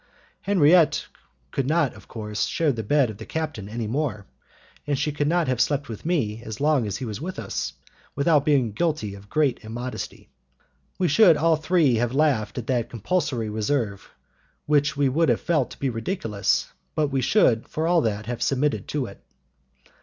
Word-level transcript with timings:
Henriette 0.41 1.05
could 1.51 1.67
not, 1.67 1.93
of 1.93 2.07
course, 2.07 2.47
share 2.47 2.71
the 2.71 2.81
bed 2.81 3.11
of 3.11 3.17
the 3.17 3.23
captain 3.27 3.69
any 3.69 3.85
more, 3.85 4.25
and 4.87 4.97
she 4.97 5.11
could 5.11 5.27
not 5.27 5.47
have 5.47 5.61
slept 5.61 5.87
with 5.87 6.07
me 6.07 6.41
as 6.43 6.59
long 6.59 6.87
as 6.87 6.97
he 6.97 7.05
was 7.05 7.21
with 7.21 7.37
us, 7.37 7.73
without 8.15 8.43
being 8.43 8.71
guilty 8.71 9.13
of 9.13 9.29
great 9.29 9.59
immodesty. 9.63 10.31
We 10.97 11.07
should 11.07 11.37
all 11.37 11.55
three 11.55 11.97
have 11.97 12.15
laughed 12.15 12.57
at 12.57 12.65
that 12.65 12.89
compulsory 12.89 13.47
reserve 13.49 14.09
which 14.65 14.97
we 14.97 15.07
would 15.07 15.29
have 15.29 15.39
felt 15.41 15.69
to 15.69 15.79
be 15.79 15.91
ridiculous, 15.91 16.71
but 16.95 17.09
we 17.09 17.21
should, 17.21 17.67
for 17.67 17.85
all 17.85 18.01
that, 18.01 18.25
have 18.25 18.41
submitted 18.41 18.87
to 18.87 19.05
it. 19.05 19.21